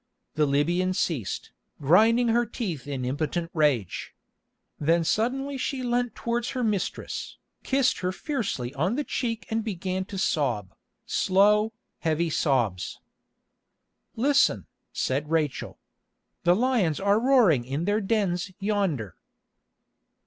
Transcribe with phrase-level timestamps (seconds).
[0.33, 4.15] The Libyan ceased, grinding her teeth in impotent rage.
[4.79, 10.05] Then suddenly she leant towards her mistress, kissed her fiercely on the cheek and began
[10.05, 10.73] to sob,
[11.05, 12.99] slow, heavy sobs.
[14.15, 15.77] "Listen," said Rachel.
[16.45, 19.17] "The lions are roaring in their dens yonder."